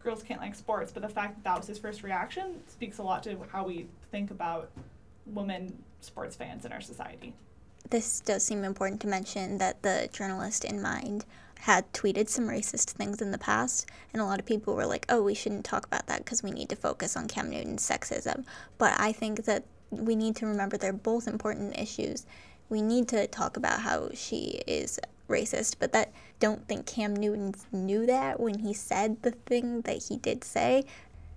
girls 0.02 0.22
can't 0.22 0.40
like 0.40 0.54
sports. 0.54 0.92
But 0.92 1.02
the 1.02 1.10
fact 1.10 1.34
that 1.34 1.44
that 1.44 1.58
was 1.58 1.66
his 1.66 1.78
first 1.78 2.02
reaction 2.02 2.62
speaks 2.68 2.96
a 2.96 3.02
lot 3.02 3.22
to 3.24 3.36
how 3.52 3.66
we 3.66 3.86
think 4.10 4.30
about 4.30 4.70
women 5.26 5.76
sports 6.00 6.34
fans 6.34 6.64
in 6.64 6.72
our 6.72 6.80
society. 6.80 7.34
This 7.90 8.20
does 8.20 8.44
seem 8.44 8.64
important 8.64 9.02
to 9.02 9.08
mention 9.08 9.58
that 9.58 9.82
the 9.82 10.08
journalist 10.10 10.64
in 10.64 10.80
mind 10.80 11.26
had 11.60 11.92
tweeted 11.92 12.28
some 12.28 12.46
racist 12.48 12.90
things 12.90 13.20
in 13.20 13.30
the 13.30 13.38
past, 13.38 13.86
and 14.12 14.22
a 14.22 14.24
lot 14.24 14.38
of 14.38 14.46
people 14.46 14.74
were 14.74 14.86
like, 14.86 15.06
oh, 15.08 15.22
we 15.22 15.34
shouldn't 15.34 15.64
talk 15.64 15.86
about 15.86 16.06
that 16.06 16.18
because 16.18 16.42
we 16.42 16.50
need 16.50 16.68
to 16.68 16.76
focus 16.76 17.16
on 17.16 17.28
Cam 17.28 17.50
Newton's 17.50 17.88
sexism. 17.88 18.44
But 18.78 18.98
I 18.98 19.12
think 19.12 19.44
that 19.44 19.64
we 19.90 20.16
need 20.16 20.36
to 20.36 20.46
remember 20.46 20.76
they're 20.76 20.92
both 20.92 21.28
important 21.28 21.78
issues. 21.78 22.26
We 22.68 22.82
need 22.82 23.08
to 23.08 23.26
talk 23.26 23.56
about 23.56 23.80
how 23.80 24.10
she 24.14 24.62
is 24.66 24.98
racist, 25.28 25.76
but 25.78 25.92
that 25.92 26.12
don't 26.38 26.66
think 26.68 26.86
Cam 26.86 27.14
Newton 27.14 27.54
knew 27.72 28.06
that 28.06 28.38
when 28.40 28.58
he 28.58 28.72
said 28.72 29.22
the 29.22 29.32
thing 29.32 29.82
that 29.82 30.04
he 30.08 30.16
did 30.16 30.44
say. 30.44 30.84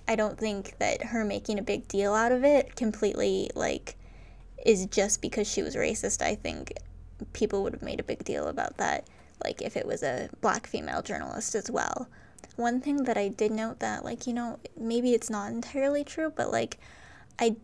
I 0.07 0.15
don't 0.15 0.37
think 0.37 0.75
that 0.79 1.03
her 1.03 1.23
making 1.23 1.59
a 1.59 1.63
big 1.63 1.87
deal 1.87 2.13
out 2.13 2.31
of 2.31 2.43
it 2.43 2.75
completely 2.75 3.51
like 3.55 3.95
is 4.65 4.87
just 4.87 5.21
because 5.21 5.47
she 5.49 5.61
was 5.61 5.75
racist, 5.75 6.21
I 6.21 6.35
think 6.35 6.73
people 7.33 7.63
would 7.63 7.73
have 7.73 7.83
made 7.83 7.99
a 7.99 8.03
big 8.03 8.23
deal 8.23 8.47
about 8.47 8.77
that, 8.77 9.07
like 9.43 9.61
if 9.61 9.75
it 9.77 9.85
was 9.85 10.03
a 10.03 10.29
black 10.41 10.67
female 10.67 11.01
journalist 11.01 11.55
as 11.55 11.69
well. 11.69 12.07
One 12.55 12.81
thing 12.81 13.03
that 13.05 13.17
I 13.17 13.29
did 13.29 13.51
note 13.51 13.79
that, 13.79 14.03
like, 14.03 14.27
you 14.27 14.33
know, 14.33 14.59
maybe 14.77 15.13
it's 15.13 15.29
not 15.29 15.51
entirely 15.51 16.03
true, 16.03 16.31
but 16.35 16.51
like, 16.51 16.77
I, 17.39 17.55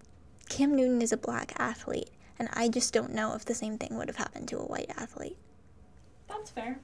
Cam 0.47 0.73
Newton 0.75 1.01
is 1.01 1.11
a 1.11 1.17
black 1.17 1.53
athlete, 1.57 2.11
and 2.39 2.47
I 2.53 2.69
just 2.69 2.93
don't 2.93 3.13
know 3.13 3.33
if 3.33 3.43
the 3.43 3.53
same 3.55 3.77
thing 3.77 3.97
would 3.97 4.07
have 4.07 4.15
happened 4.15 4.47
to 4.49 4.57
a 4.57 4.63
white 4.65 4.91
athlete. 4.95 5.37
That's 6.29 6.49
fair. 6.49 6.79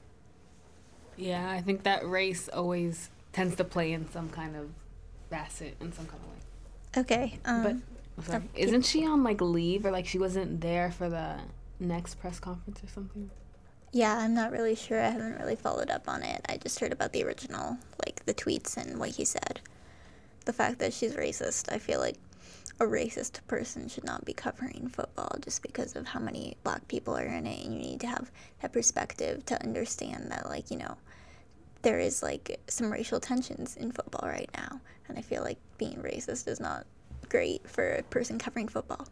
Yeah, 1.15 1.49
I 1.49 1.61
think 1.61 1.83
that 1.83 2.07
race 2.07 2.49
always 2.49 3.09
tends 3.31 3.55
to 3.55 3.63
play 3.63 3.93
in 3.93 4.09
some 4.11 4.29
kind 4.29 4.55
of 4.55 4.69
facet 5.29 5.75
in 5.79 5.93
some 5.93 6.05
kind 6.05 6.21
of 6.21 6.29
way. 6.29 7.01
Okay. 7.01 7.39
Um, 7.45 7.63
But 7.63 7.75
I'm 8.17 8.23
sorry. 8.23 8.43
Isn't 8.55 8.85
she 8.85 9.05
on 9.05 9.23
like 9.23 9.39
leave 9.41 9.85
or 9.85 9.91
like 9.91 10.05
she 10.05 10.19
wasn't 10.19 10.61
there 10.61 10.91
for 10.91 11.09
the 11.09 11.37
next 11.79 12.15
press 12.19 12.39
conference 12.39 12.83
or 12.83 12.87
something? 12.87 13.29
Yeah, 13.91 14.17
I'm 14.17 14.33
not 14.33 14.51
really 14.51 14.75
sure. 14.75 15.01
I 15.01 15.09
haven't 15.09 15.39
really 15.39 15.55
followed 15.55 15.89
up 15.89 16.07
on 16.07 16.23
it. 16.23 16.45
I 16.47 16.57
just 16.57 16.79
heard 16.79 16.93
about 16.93 17.11
the 17.11 17.23
original, 17.23 17.77
like 18.05 18.25
the 18.25 18.33
tweets 18.33 18.77
and 18.77 18.99
what 18.99 19.09
he 19.09 19.25
said. 19.25 19.59
The 20.45 20.53
fact 20.53 20.79
that 20.79 20.93
she's 20.93 21.15
racist, 21.15 21.71
I 21.71 21.77
feel 21.77 21.99
like 21.99 22.17
a 22.79 22.85
racist 22.85 23.45
person 23.47 23.87
should 23.89 24.05
not 24.05 24.25
be 24.25 24.33
covering 24.33 24.87
football 24.87 25.35
just 25.41 25.61
because 25.61 25.95
of 25.95 26.07
how 26.07 26.19
many 26.19 26.55
black 26.63 26.87
people 26.87 27.15
are 27.17 27.25
in 27.25 27.45
it. 27.45 27.65
And 27.65 27.73
you 27.73 27.79
need 27.79 27.99
to 27.99 28.07
have 28.07 28.31
that 28.61 28.71
perspective 28.71 29.45
to 29.47 29.61
understand 29.61 30.31
that, 30.31 30.47
like, 30.49 30.71
you 30.71 30.77
know, 30.77 30.97
there 31.81 31.99
is 31.99 32.23
like 32.23 32.59
some 32.67 32.91
racial 32.91 33.19
tensions 33.19 33.75
in 33.75 33.91
football 33.91 34.27
right 34.27 34.49
now. 34.55 34.79
And 35.09 35.17
I 35.17 35.21
feel 35.21 35.43
like 35.43 35.57
being 35.77 35.97
racist 35.97 36.47
is 36.47 36.59
not 36.59 36.85
great 37.27 37.69
for 37.69 37.95
a 37.95 38.03
person 38.03 38.39
covering 38.39 38.67
football. 38.67 39.07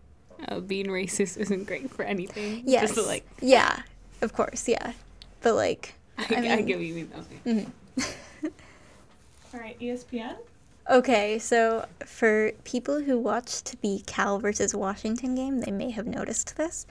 Uh, 0.48 0.62
being 0.62 0.88
racist 0.88 1.38
isn't 1.38 1.68
great 1.68 1.92
for 1.92 2.04
anything. 2.04 2.64
Yes. 2.66 2.84
Just 2.84 2.96
to, 2.96 3.02
like, 3.02 3.28
yeah, 3.42 3.82
of 4.22 4.34
course, 4.34 4.68
yeah. 4.68 4.94
But 5.42 5.56
like, 5.56 5.96
I, 6.18 6.24
I 6.24 6.38
I, 6.38 6.42
mean- 6.58 6.66
get 6.66 6.78
what 6.78 6.86
you 6.86 6.94
mean. 6.96 7.12
Okay. 7.46 7.66
All 9.54 9.60
right, 9.60 9.80
ESPN. 9.80 10.36
Okay, 10.90 11.38
so 11.38 11.86
for 12.04 12.52
people 12.64 13.02
who 13.02 13.18
watched 13.20 13.80
the 13.82 14.02
Cal 14.08 14.40
versus 14.40 14.74
Washington 14.74 15.36
game, 15.36 15.60
they 15.60 15.72
may 15.72 15.92
have 15.92 16.08
noticed 16.08 16.58
this, 16.58 16.88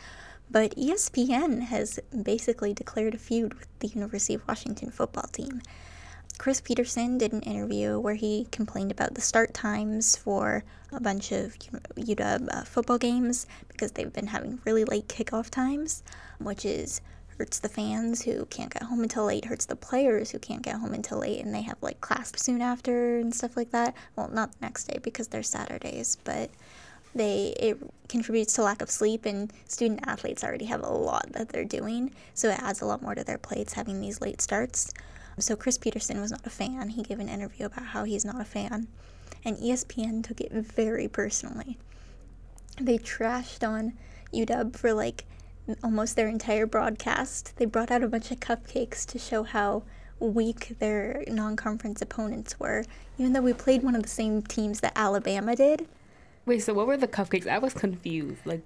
but 0.49 0.75
ESPN 0.77 1.63
has 1.63 1.99
basically 2.23 2.73
declared 2.73 3.15
a 3.15 3.19
feud 3.19 3.55
with 3.55 3.67
the 3.81 3.89
University 3.89 4.35
of 4.35 4.47
Washington 4.47 4.91
football 4.93 5.27
team. 5.33 5.63
Chris 6.39 6.61
Petersen 6.61 7.19
did 7.19 7.33
an 7.33 7.43
interview 7.43 7.99
where 7.99 8.15
he 8.15 8.47
complained 8.53 8.93
about 8.93 9.15
the 9.15 9.21
start 9.21 9.53
times 9.53 10.15
for 10.15 10.63
a 10.93 11.01
bunch 11.01 11.33
of 11.33 11.59
UW 11.97 12.49
uh, 12.53 12.63
football 12.63 12.99
games 12.99 13.47
because 13.67 13.91
they've 13.93 14.13
been 14.13 14.29
having 14.29 14.61
really 14.65 14.85
late 14.85 15.09
kickoff 15.09 15.51
times, 15.51 16.05
which 16.39 16.65
is 16.65 17.01
hurts 17.39 17.61
the 17.61 17.69
fans 17.69 18.23
who 18.23 18.45
can't 18.47 18.73
get 18.73 18.83
home 18.83 19.03
until 19.03 19.25
late, 19.25 19.45
hurts 19.45 19.67
the 19.67 19.77
players 19.77 20.31
who 20.31 20.39
can't 20.39 20.63
get 20.63 20.77
home 20.77 20.93
until 20.93 21.19
late, 21.19 21.45
and 21.45 21.55
they 21.55 21.63
have 21.63 21.79
like 21.81 22.01
class 22.01 22.33
soon 22.37 22.61
after 22.61 23.19
and 23.19 23.35
stuff 23.35 23.57
like 23.57 23.71
that. 23.71 23.95
Well, 24.17 24.29
not 24.29 24.53
the 24.53 24.59
next 24.63 24.85
day 24.85 24.99
because 25.03 25.29
they're 25.29 25.43
Saturdays, 25.43 26.17
but 26.25 26.51
they 27.15 27.55
it 27.59 27.79
contributes 28.09 28.53
to 28.55 28.63
lack 28.63 28.83
of 28.83 28.91
sleep 28.91 29.25
and 29.25 29.53
student 29.67 30.01
athletes 30.07 30.45
already 30.45 30.67
have 30.67 30.83
a 30.83 30.89
lot 30.89 31.33
that 31.33 31.49
they're 31.49 31.65
doing 31.65 32.13
so 32.35 32.51
it 32.51 32.61
adds 32.61 32.81
a 32.81 32.87
lot 32.87 33.03
more 33.03 33.15
to 33.15 33.25
their 33.25 33.39
plates 33.39 33.73
having 33.73 34.01
these 34.01 34.21
late 34.21 34.41
starts. 34.41 34.93
So 35.39 35.57
chris 35.57 35.79
petersen 35.79 36.21
was 36.21 36.31
not 36.31 36.47
a 36.47 36.51
fan. 36.51 36.91
He 36.91 37.03
gave 37.03 37.19
an 37.21 37.29
interview 37.29 37.67
about 37.67 37.87
how 37.87 38.05
he's 38.05 38.25
not 38.25 38.41
a 38.41 38.45
fan 38.45 38.89
and 39.45 39.57
espn 39.59 40.23
took 40.23 40.41
it 40.41 40.53
very 40.53 41.09
personally. 41.09 41.79
They 42.81 42.99
trashed 42.99 43.67
on 43.67 43.95
uw 44.33 44.77
for 44.77 44.93
like 44.93 45.25
almost 45.83 46.17
their 46.17 46.29
entire 46.29 46.67
broadcast 46.67 47.55
they 47.57 47.65
brought 47.65 47.91
out 47.91 48.03
a 48.03 48.09
bunch 48.09 48.31
of 48.31 48.41
cupcakes 48.41 49.05
to 49.07 49.19
show 49.19 49.43
how 49.43 49.83
weak 50.21 50.77
their 50.81 51.23
non-conference 51.29 52.03
opponents 52.03 52.59
were 52.59 52.85
even 53.19 53.33
though 53.33 53.43
we 53.43 53.53
played 53.53 53.83
one 53.83 53.95
of 53.95 54.03
the 54.03 54.09
same 54.09 54.43
teams 54.43 54.81
that 54.81 54.93
alabama 54.97 55.55
did 55.55 55.87
Wait, 56.49 56.61
so 56.61 56.73
what 56.73 56.87
were 56.87 56.97
the 56.97 57.07
cupcakes? 57.07 57.47
I 57.47 57.59
was 57.59 57.75
confused. 57.75 58.47
Like, 58.47 58.63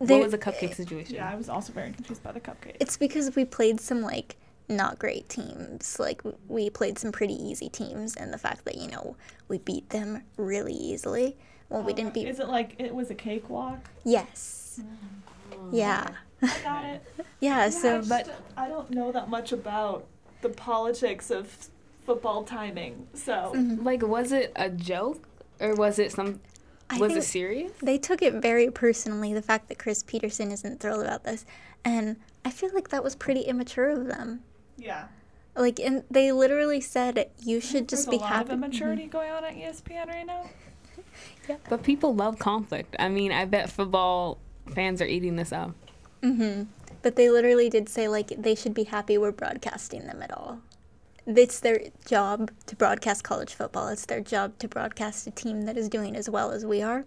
They- 0.00 0.14
what 0.14 0.22
was 0.22 0.30
the 0.30 0.38
cupcake 0.38 0.76
situation? 0.76 1.16
Yeah, 1.16 1.28
I 1.28 1.34
was 1.34 1.48
also 1.48 1.72
very 1.72 1.90
confused 1.90 2.22
by 2.22 2.30
the 2.30 2.38
cupcake. 2.38 2.76
It's 2.78 2.96
because 2.96 3.34
we 3.34 3.44
played 3.44 3.80
some 3.80 4.00
like 4.00 4.36
not 4.68 5.00
great 5.00 5.28
teams. 5.28 5.98
Like 5.98 6.22
we 6.46 6.70
played 6.70 7.00
some 7.00 7.10
pretty 7.10 7.34
easy 7.34 7.68
teams, 7.68 8.14
and 8.14 8.32
the 8.32 8.38
fact 8.38 8.64
that 8.64 8.76
you 8.76 8.88
know 8.88 9.16
we 9.48 9.58
beat 9.58 9.90
them 9.90 10.22
really 10.36 10.72
easily. 10.72 11.36
Well, 11.68 11.82
we 11.82 11.92
oh, 11.92 11.96
didn't 11.96 12.14
beat. 12.14 12.28
Is 12.28 12.38
it 12.38 12.48
like 12.48 12.76
it 12.78 12.94
was 12.94 13.10
a 13.10 13.14
cakewalk? 13.16 13.90
Yes. 14.04 14.80
Mm. 14.80 15.29
Oh, 15.60 15.68
yeah. 15.72 16.08
I 16.42 16.58
got 16.62 16.84
it. 16.84 17.02
Yeah. 17.42 17.64
Yeah, 17.64 17.70
So, 17.70 17.94
I, 17.94 17.98
just, 17.98 18.08
but 18.10 18.42
I 18.56 18.68
don't 18.68 18.90
know 18.90 19.12
that 19.12 19.30
much 19.30 19.52
about 19.52 20.06
the 20.42 20.50
politics 20.50 21.30
of 21.30 21.70
football 22.04 22.44
timing. 22.44 23.06
So 23.14 23.52
mm-hmm. 23.54 23.84
Like, 23.84 24.02
was 24.02 24.32
it 24.32 24.52
a 24.56 24.68
joke 24.68 25.26
or 25.58 25.74
was 25.74 25.98
it 25.98 26.12
some? 26.12 26.40
I 26.90 26.98
was 26.98 27.14
it 27.14 27.22
serious? 27.22 27.72
they 27.82 27.98
took 27.98 28.20
it 28.20 28.34
very 28.34 28.70
personally. 28.70 29.32
The 29.32 29.42
fact 29.42 29.68
that 29.68 29.78
Chris 29.78 30.02
Petersen 30.02 30.50
isn't 30.50 30.80
thrilled 30.80 31.02
about 31.02 31.22
this, 31.24 31.46
and 31.84 32.16
I 32.44 32.50
feel 32.50 32.70
like 32.74 32.88
that 32.88 33.04
was 33.04 33.14
pretty 33.14 33.42
immature 33.42 33.90
of 33.90 34.06
them. 34.06 34.42
yeah, 34.76 35.06
Like, 35.54 35.78
and 35.78 36.02
they 36.10 36.32
literally 36.32 36.80
said 36.80 37.30
you 37.38 37.60
should 37.60 37.88
just 37.88 38.06
there's 38.06 38.06
just 38.06 38.08
a 38.08 38.10
be 38.10 38.16
lot 38.18 38.28
happy. 38.28 38.48
of 38.48 38.58
immaturity 38.58 39.02
mm-hmm. 39.02 39.10
going 39.12 39.30
on 39.30 39.44
at 39.44 39.54
ESPN 39.54 40.06
right 40.08 40.26
now. 40.26 40.50
Yeah. 41.48 41.56
But 41.68 41.82
people 41.82 42.14
love 42.14 42.38
conflict. 42.38 42.94
I 42.98 43.08
mean, 43.08 43.32
I 43.32 43.44
bet 43.44 43.70
football 43.70 44.38
fans 44.72 45.00
are 45.02 45.06
eating 45.06 45.36
this 45.36 45.52
up. 45.52 45.72
hmm 46.22 46.64
But 47.02 47.16
they 47.16 47.30
literally 47.30 47.68
did 47.70 47.88
say 47.88 48.08
like 48.08 48.28
they 48.36 48.54
should 48.54 48.74
be 48.74 48.84
happy 48.84 49.18
we're 49.18 49.32
broadcasting 49.32 50.06
them 50.06 50.22
at 50.22 50.32
all. 50.32 50.60
It's 51.26 51.60
their 51.60 51.80
job 52.06 52.50
to 52.66 52.76
broadcast 52.76 53.22
college 53.24 53.54
football. 53.54 53.88
It's 53.88 54.06
their 54.06 54.20
job 54.20 54.58
to 54.58 54.68
broadcast 54.68 55.26
a 55.26 55.30
team 55.30 55.62
that 55.62 55.76
is 55.76 55.88
doing 55.88 56.16
as 56.16 56.28
well 56.28 56.50
as 56.50 56.64
we 56.64 56.82
are. 56.82 57.04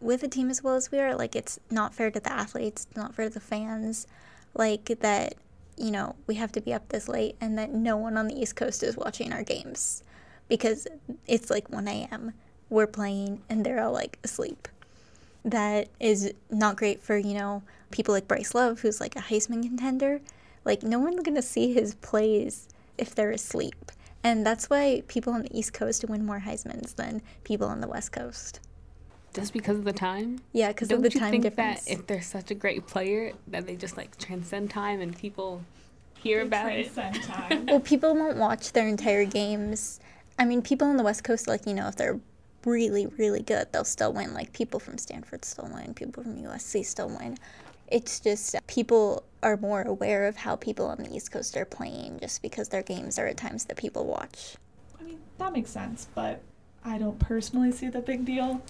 With 0.00 0.22
a 0.22 0.28
team 0.28 0.50
as 0.50 0.62
well 0.62 0.74
as 0.74 0.90
we 0.90 0.98
are, 0.98 1.14
like 1.14 1.34
it's 1.34 1.58
not 1.70 1.94
fair 1.94 2.10
to 2.10 2.20
the 2.20 2.32
athletes, 2.32 2.86
not 2.96 3.14
fair 3.14 3.28
to 3.28 3.34
the 3.34 3.40
fans. 3.40 4.06
Like 4.54 4.84
that, 5.00 5.34
you 5.76 5.90
know, 5.90 6.14
we 6.26 6.34
have 6.34 6.52
to 6.52 6.60
be 6.60 6.74
up 6.74 6.88
this 6.88 7.08
late 7.08 7.36
and 7.40 7.56
that 7.58 7.72
no 7.72 7.96
one 7.96 8.16
on 8.18 8.28
the 8.28 8.38
East 8.38 8.56
Coast 8.56 8.82
is 8.82 8.96
watching 8.96 9.32
our 9.32 9.42
games 9.42 10.02
because 10.48 10.86
it's 11.26 11.48
like 11.50 11.70
1 11.70 11.88
a.m. 11.88 12.32
We're 12.68 12.86
playing 12.86 13.42
and 13.48 13.64
they're 13.64 13.82
all 13.82 13.92
like 13.92 14.18
asleep 14.24 14.68
that 15.44 15.88
is 16.00 16.32
not 16.50 16.76
great 16.76 17.00
for 17.02 17.16
you 17.16 17.34
know 17.34 17.62
people 17.90 18.14
like 18.14 18.26
Bryce 18.28 18.54
Love, 18.54 18.80
who's 18.80 19.00
like 19.00 19.16
a 19.16 19.20
Heisman 19.20 19.62
contender. 19.62 20.20
Like 20.64 20.82
no 20.82 20.98
one's 20.98 21.22
gonna 21.22 21.42
see 21.42 21.72
his 21.74 21.94
plays 21.96 22.68
if 22.98 23.14
they're 23.14 23.30
asleep, 23.30 23.92
and 24.22 24.46
that's 24.46 24.70
why 24.70 25.02
people 25.08 25.32
on 25.32 25.42
the 25.42 25.56
East 25.58 25.72
Coast 25.72 26.04
win 26.08 26.24
more 26.24 26.40
Heisman's 26.40 26.94
than 26.94 27.22
people 27.44 27.66
on 27.68 27.80
the 27.80 27.88
West 27.88 28.12
Coast. 28.12 28.60
Just 29.34 29.52
because 29.52 29.76
of 29.78 29.84
the 29.84 29.92
time? 29.92 30.40
Yeah, 30.52 30.68
because 30.68 30.88
Don't 30.88 30.98
of 30.98 31.02
the 31.02 31.10
you 31.10 31.18
time 31.20 31.30
think 31.32 31.42
difference. 31.42 31.84
that 31.86 31.90
if 31.92 32.06
they're 32.06 32.22
such 32.22 32.52
a 32.52 32.54
great 32.54 32.86
player, 32.86 33.32
that 33.48 33.66
they 33.66 33.74
just 33.74 33.96
like 33.96 34.16
transcend 34.16 34.70
time 34.70 35.00
and 35.00 35.16
people 35.18 35.60
hear 36.22 36.42
about 36.42 36.70
it? 36.72 36.94
Transcend 36.94 37.24
time. 37.50 37.66
well, 37.66 37.80
people 37.80 38.14
won't 38.14 38.36
watch 38.36 38.72
their 38.72 38.86
entire 38.86 39.24
games. 39.24 39.98
I 40.38 40.44
mean, 40.44 40.62
people 40.62 40.86
on 40.86 40.96
the 40.96 41.02
West 41.02 41.24
Coast, 41.24 41.48
like 41.48 41.66
you 41.66 41.74
know, 41.74 41.88
if 41.88 41.96
they're 41.96 42.20
really, 42.66 43.06
really 43.06 43.42
good, 43.42 43.72
they'll 43.72 43.84
still 43.84 44.12
win. 44.12 44.34
Like 44.34 44.52
people 44.52 44.80
from 44.80 44.98
Stanford 44.98 45.44
still 45.44 45.68
win. 45.72 45.94
People 45.94 46.22
from 46.22 46.36
USC 46.36 46.84
still 46.84 47.08
win. 47.08 47.36
It's 47.88 48.20
just 48.20 48.56
people 48.66 49.24
are 49.42 49.56
more 49.56 49.82
aware 49.82 50.26
of 50.26 50.36
how 50.36 50.56
people 50.56 50.86
on 50.86 50.98
the 50.98 51.14
East 51.14 51.30
Coast 51.30 51.56
are 51.56 51.64
playing, 51.64 52.18
just 52.20 52.42
because 52.42 52.68
their 52.68 52.82
games 52.82 53.18
are 53.18 53.26
at 53.26 53.36
times 53.36 53.66
that 53.66 53.76
people 53.76 54.06
watch. 54.06 54.56
I 54.98 55.02
mean, 55.02 55.20
that 55.38 55.52
makes 55.52 55.70
sense, 55.70 56.08
but 56.14 56.40
I 56.84 56.98
don't 56.98 57.18
personally 57.18 57.72
see 57.72 57.88
the 57.88 58.00
big 58.00 58.24
deal. 58.24 58.62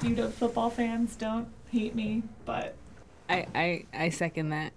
UW 0.00 0.32
football 0.32 0.70
fans 0.70 1.16
don't 1.16 1.48
hate 1.70 1.94
me, 1.94 2.22
but 2.44 2.74
I, 3.28 3.46
I, 3.54 3.84
I 3.94 4.08
second 4.10 4.50
that. 4.50 4.72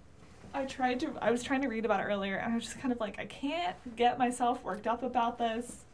I 0.52 0.64
tried 0.64 1.00
to. 1.00 1.12
I 1.20 1.30
was 1.30 1.42
trying 1.42 1.62
to 1.62 1.68
read 1.68 1.84
about 1.84 2.00
it 2.00 2.04
earlier, 2.04 2.36
and 2.36 2.52
I 2.52 2.56
was 2.56 2.64
just 2.64 2.80
kind 2.80 2.92
of 2.92 3.00
like, 3.00 3.18
I 3.18 3.26
can't 3.26 3.76
get 3.96 4.18
myself 4.18 4.62
worked 4.64 4.86
up 4.86 5.02
about 5.02 5.38
this. 5.38 5.84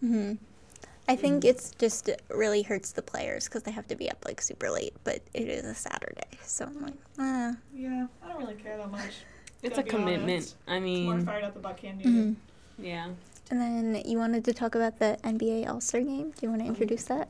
hmm 0.00 0.34
I 1.08 1.16
think 1.16 1.44
it's 1.44 1.72
just 1.78 2.08
really 2.30 2.62
hurts 2.62 2.92
the 2.92 3.02
players 3.02 3.44
because 3.46 3.64
they 3.64 3.72
have 3.72 3.88
to 3.88 3.96
be 3.96 4.10
up 4.10 4.24
like 4.24 4.40
super 4.40 4.70
late, 4.70 4.94
but 5.04 5.20
it 5.34 5.48
is 5.48 5.64
a 5.64 5.74
Saturday, 5.74 6.38
so 6.44 6.66
I'm 6.66 6.80
like, 6.80 6.94
uh, 7.18 7.52
Yeah, 7.74 8.06
I 8.22 8.28
don't 8.28 8.38
really 8.38 8.54
care 8.54 8.76
that 8.76 8.90
much. 8.90 9.12
It's 9.62 9.78
a 9.78 9.82
commitment. 9.82 10.30
honest. 10.30 10.56
I 10.66 10.78
More 10.80 11.20
fired 11.20 11.44
up 11.44 11.56
about 11.56 11.76
Cam 11.76 11.98
Newton. 11.98 12.36
mhm. 12.80 12.84
yeah. 12.84 13.08
And 13.50 13.60
then 13.60 14.02
you 14.06 14.16
wanted 14.18 14.44
to 14.46 14.54
talk 14.54 14.74
about 14.74 14.98
the 14.98 15.18
NBA 15.24 15.68
All 15.68 15.80
Star 15.80 16.00
game. 16.00 16.30
Do 16.30 16.46
you 16.46 16.48
want 16.50 16.62
to 16.62 16.66
introduce 16.68 17.04
that? 17.04 17.28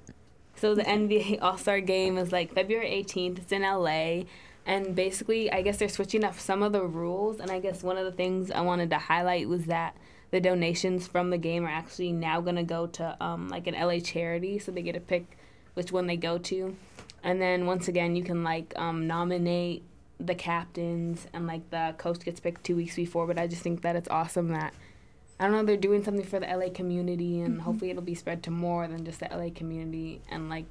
So 0.57 0.75
the 0.75 0.85
NBA 0.85 1.39
All 1.43 1.59
Star 1.59 1.81
Game 1.81 2.17
is 2.19 2.31
like 2.31 2.55
February 2.55 2.89
18th. 2.91 3.39
It's 3.39 3.53
in 3.53 3.63
LA. 3.63 4.25
And 4.65 4.95
basically, 4.95 5.51
I 5.51 5.63
guess 5.63 5.79
they're 5.79 5.89
switching 5.89 6.23
up 6.25 6.39
some 6.39 6.63
of 6.63 6.73
the 6.73 6.83
rules. 6.85 7.41
And 7.41 7.51
I 7.51 7.59
guess 7.59 7.83
one 7.83 7.97
of 7.99 8.05
the 8.05 8.13
things 8.13 8.51
I 8.51 8.61
wanted 8.61 8.91
to 8.91 8.99
highlight 8.99 9.49
was 9.49 9.65
that 9.65 9.97
the 10.33 10.41
donations 10.41 11.07
from 11.07 11.31
the 11.31 11.39
game 11.39 11.65
are 11.65 11.71
actually 11.71 12.11
now 12.11 12.41
going 12.41 12.57
to 12.57 12.65
go 12.65 12.89
to 12.89 13.17
um, 13.23 13.49
like 13.49 13.67
an 13.69 13.75
LA 13.75 14.01
charity. 14.01 14.59
So 14.59 14.73
they 14.73 14.83
get 14.83 14.95
to 14.95 15.01
pick 15.01 15.39
which 15.75 15.93
one 15.93 16.07
they 16.09 16.17
go 16.17 16.39
to. 16.39 16.77
And 17.23 17.41
then 17.41 17.67
once 17.67 17.87
again, 17.87 18.17
you 18.17 18.25
can 18.25 18.43
like 18.43 18.73
um, 18.77 19.07
nominate 19.07 19.85
the 20.19 20.35
captains, 20.35 21.27
and 21.33 21.47
like 21.47 21.69
the 21.71 21.95
coach 21.99 22.21
gets 22.25 22.41
picked 22.41 22.65
two 22.65 22.77
weeks 22.77 22.97
before. 22.97 23.27
But 23.27 23.39
I 23.39 23.47
just 23.47 23.63
think 23.63 23.83
that 23.83 23.95
it's 23.95 24.09
awesome 24.09 24.49
that 24.49 24.73
I 25.39 25.45
don't 25.45 25.53
know 25.53 25.63
they're 25.65 25.77
doing 25.77 26.03
something 26.05 26.25
for 26.25 26.41
the 26.41 26.47
LA 26.47 26.69
community, 26.73 27.41
and 27.41 27.55
Mm-hmm. 27.55 27.61
hopefully 27.65 27.91
it'll 27.91 28.03
be 28.03 28.15
spread 28.15 28.43
to 28.45 28.51
more 28.51 28.87
than 28.89 29.05
just 29.05 29.21
the 29.21 29.29
LA 29.31 29.51
community, 29.55 30.21
and 30.31 30.49
like 30.49 30.67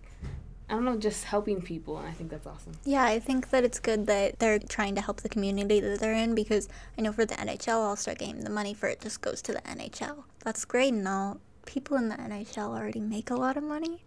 I 0.71 0.75
don't 0.75 0.85
know, 0.85 0.95
just 0.95 1.25
helping 1.25 1.61
people, 1.61 1.97
and 1.97 2.07
I 2.07 2.11
think 2.11 2.29
that's 2.29 2.47
awesome. 2.47 2.71
Yeah, 2.85 3.03
I 3.03 3.19
think 3.19 3.49
that 3.49 3.65
it's 3.65 3.77
good 3.77 4.07
that 4.07 4.39
they're 4.39 4.57
trying 4.57 4.95
to 4.95 5.01
help 5.01 5.19
the 5.19 5.27
community 5.27 5.81
that 5.81 5.99
they're 5.99 6.13
in 6.13 6.33
because 6.33 6.69
I 6.97 7.01
know 7.01 7.11
for 7.11 7.25
the 7.25 7.35
NHL 7.35 7.75
All 7.75 7.97
Star 7.97 8.15
game, 8.15 8.43
the 8.43 8.49
money 8.49 8.73
for 8.73 8.87
it 8.87 9.01
just 9.01 9.19
goes 9.19 9.41
to 9.41 9.51
the 9.51 9.59
NHL. 9.61 10.23
That's 10.45 10.63
great 10.63 10.93
and 10.93 11.05
all. 11.05 11.41
People 11.65 11.97
in 11.97 12.07
the 12.07 12.15
NHL 12.15 12.69
already 12.69 13.01
make 13.01 13.29
a 13.29 13.35
lot 13.35 13.57
of 13.57 13.63
money. 13.63 14.05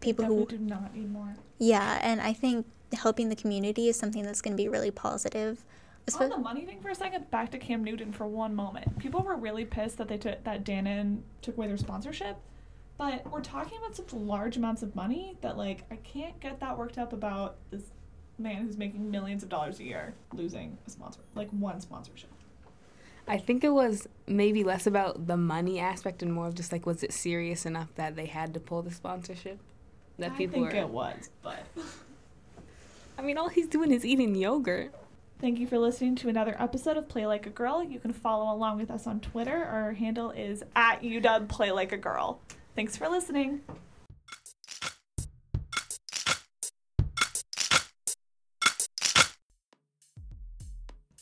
People 0.00 0.26
who 0.26 0.44
do 0.44 0.58
not 0.58 0.94
need 0.94 1.10
more. 1.10 1.36
Yeah, 1.58 1.98
and 2.02 2.20
I 2.20 2.34
think 2.34 2.66
helping 2.92 3.30
the 3.30 3.36
community 3.36 3.88
is 3.88 3.96
something 3.96 4.24
that's 4.24 4.42
going 4.42 4.54
to 4.54 4.62
be 4.62 4.68
really 4.68 4.90
positive. 4.90 5.64
On 6.20 6.28
Espe- 6.28 6.30
the 6.30 6.36
money 6.36 6.66
thing 6.66 6.80
for 6.82 6.90
a 6.90 6.94
second, 6.94 7.30
back 7.30 7.50
to 7.52 7.58
Cam 7.58 7.82
Newton 7.82 8.12
for 8.12 8.26
one 8.26 8.54
moment. 8.54 8.98
People 8.98 9.22
were 9.22 9.36
really 9.36 9.64
pissed 9.64 9.96
that 9.96 10.08
they 10.08 10.18
took 10.18 10.44
that 10.44 10.64
Dannon 10.64 11.20
took 11.40 11.56
away 11.56 11.68
their 11.68 11.78
sponsorship, 11.78 12.36
but 12.98 13.30
we're 13.30 13.40
talking 13.40 13.78
about 13.78 13.96
such 13.96 14.12
large 14.12 14.56
amounts 14.56 14.82
of 14.82 14.94
money 14.94 15.36
that 15.40 15.56
like 15.56 15.84
I 15.90 15.96
can't 15.96 16.38
get 16.40 16.60
that 16.60 16.76
worked 16.78 16.98
up 16.98 17.12
about 17.12 17.56
this 17.70 17.82
man 18.38 18.56
who's 18.56 18.76
making 18.76 19.10
millions 19.10 19.42
of 19.42 19.48
dollars 19.48 19.80
a 19.80 19.84
year 19.84 20.14
losing 20.32 20.78
a 20.86 20.90
sponsor, 20.90 21.20
like 21.34 21.50
one 21.50 21.80
sponsorship. 21.80 22.30
I 23.28 23.38
think 23.38 23.62
it 23.62 23.70
was 23.70 24.08
maybe 24.26 24.64
less 24.64 24.86
about 24.86 25.26
the 25.26 25.36
money 25.36 25.78
aspect 25.78 26.22
and 26.22 26.32
more 26.32 26.48
of 26.48 26.54
just 26.54 26.72
like, 26.72 26.86
was 26.86 27.02
it 27.04 27.12
serious 27.12 27.64
enough 27.64 27.94
that 27.94 28.16
they 28.16 28.26
had 28.26 28.52
to 28.54 28.60
pull 28.60 28.82
the 28.82 28.90
sponsorship? 28.90 29.60
That 30.18 30.32
I 30.32 30.36
people 30.36 30.54
think 30.54 30.72
were. 30.72 30.78
it 30.80 30.88
was, 30.88 31.30
but 31.42 31.64
I 33.18 33.22
mean, 33.22 33.38
all 33.38 33.48
he's 33.48 33.68
doing 33.68 33.92
is 33.92 34.04
eating 34.04 34.34
yogurt. 34.34 34.92
Thank 35.40 35.58
you 35.58 35.66
for 35.66 35.78
listening 35.78 36.14
to 36.16 36.28
another 36.28 36.54
episode 36.58 36.96
of 36.96 37.08
Play 37.08 37.26
Like 37.26 37.46
a 37.46 37.50
Girl. 37.50 37.82
You 37.82 37.98
can 37.98 38.12
follow 38.12 38.54
along 38.54 38.78
with 38.78 38.90
us 38.90 39.06
on 39.06 39.20
Twitter. 39.20 39.64
Our 39.64 39.92
handle 39.92 40.30
is 40.30 40.62
at 40.76 41.02
UW 41.02 41.48
Play 41.48 41.72
Like 41.72 41.92
a 41.92 41.96
Girl. 41.96 42.40
Thanks 42.74 42.96
for 42.96 43.08
listening. 43.08 43.60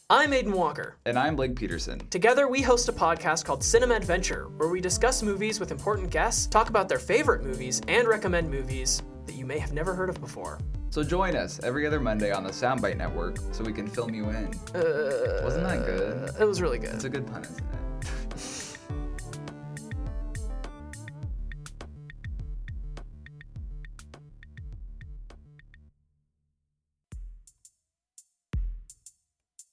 I'm 0.08 0.32
Aiden 0.32 0.52
Walker. 0.52 0.96
And 1.06 1.16
I'm 1.18 1.36
Blake 1.36 1.54
Peterson. 1.54 2.00
Together, 2.10 2.48
we 2.48 2.62
host 2.62 2.88
a 2.88 2.92
podcast 2.92 3.44
called 3.44 3.62
Cinema 3.62 3.94
Adventure, 3.94 4.48
where 4.56 4.68
we 4.68 4.80
discuss 4.80 5.22
movies 5.22 5.60
with 5.60 5.70
important 5.70 6.10
guests, 6.10 6.46
talk 6.46 6.68
about 6.68 6.88
their 6.88 6.98
favorite 6.98 7.44
movies, 7.44 7.80
and 7.86 8.08
recommend 8.08 8.50
movies 8.50 9.02
that 9.26 9.36
you 9.36 9.46
may 9.46 9.58
have 9.58 9.72
never 9.72 9.94
heard 9.94 10.08
of 10.08 10.20
before. 10.20 10.58
So 10.90 11.04
join 11.04 11.36
us 11.36 11.60
every 11.62 11.86
other 11.86 12.00
Monday 12.00 12.32
on 12.32 12.42
the 12.42 12.50
Soundbite 12.50 12.96
Network 12.96 13.38
so 13.52 13.62
we 13.62 13.72
can 13.72 13.86
film 13.86 14.12
you 14.12 14.24
in. 14.30 14.46
Uh, 14.74 15.42
Wasn't 15.44 15.62
that 15.64 15.86
good? 15.86 16.34
It 16.40 16.44
was 16.44 16.60
really 16.60 16.78
good. 16.80 16.94
It's 16.94 17.04
a 17.04 17.08
good 17.08 17.26
pun, 17.28 17.44
isn't 17.44 17.58
it? 17.58 17.64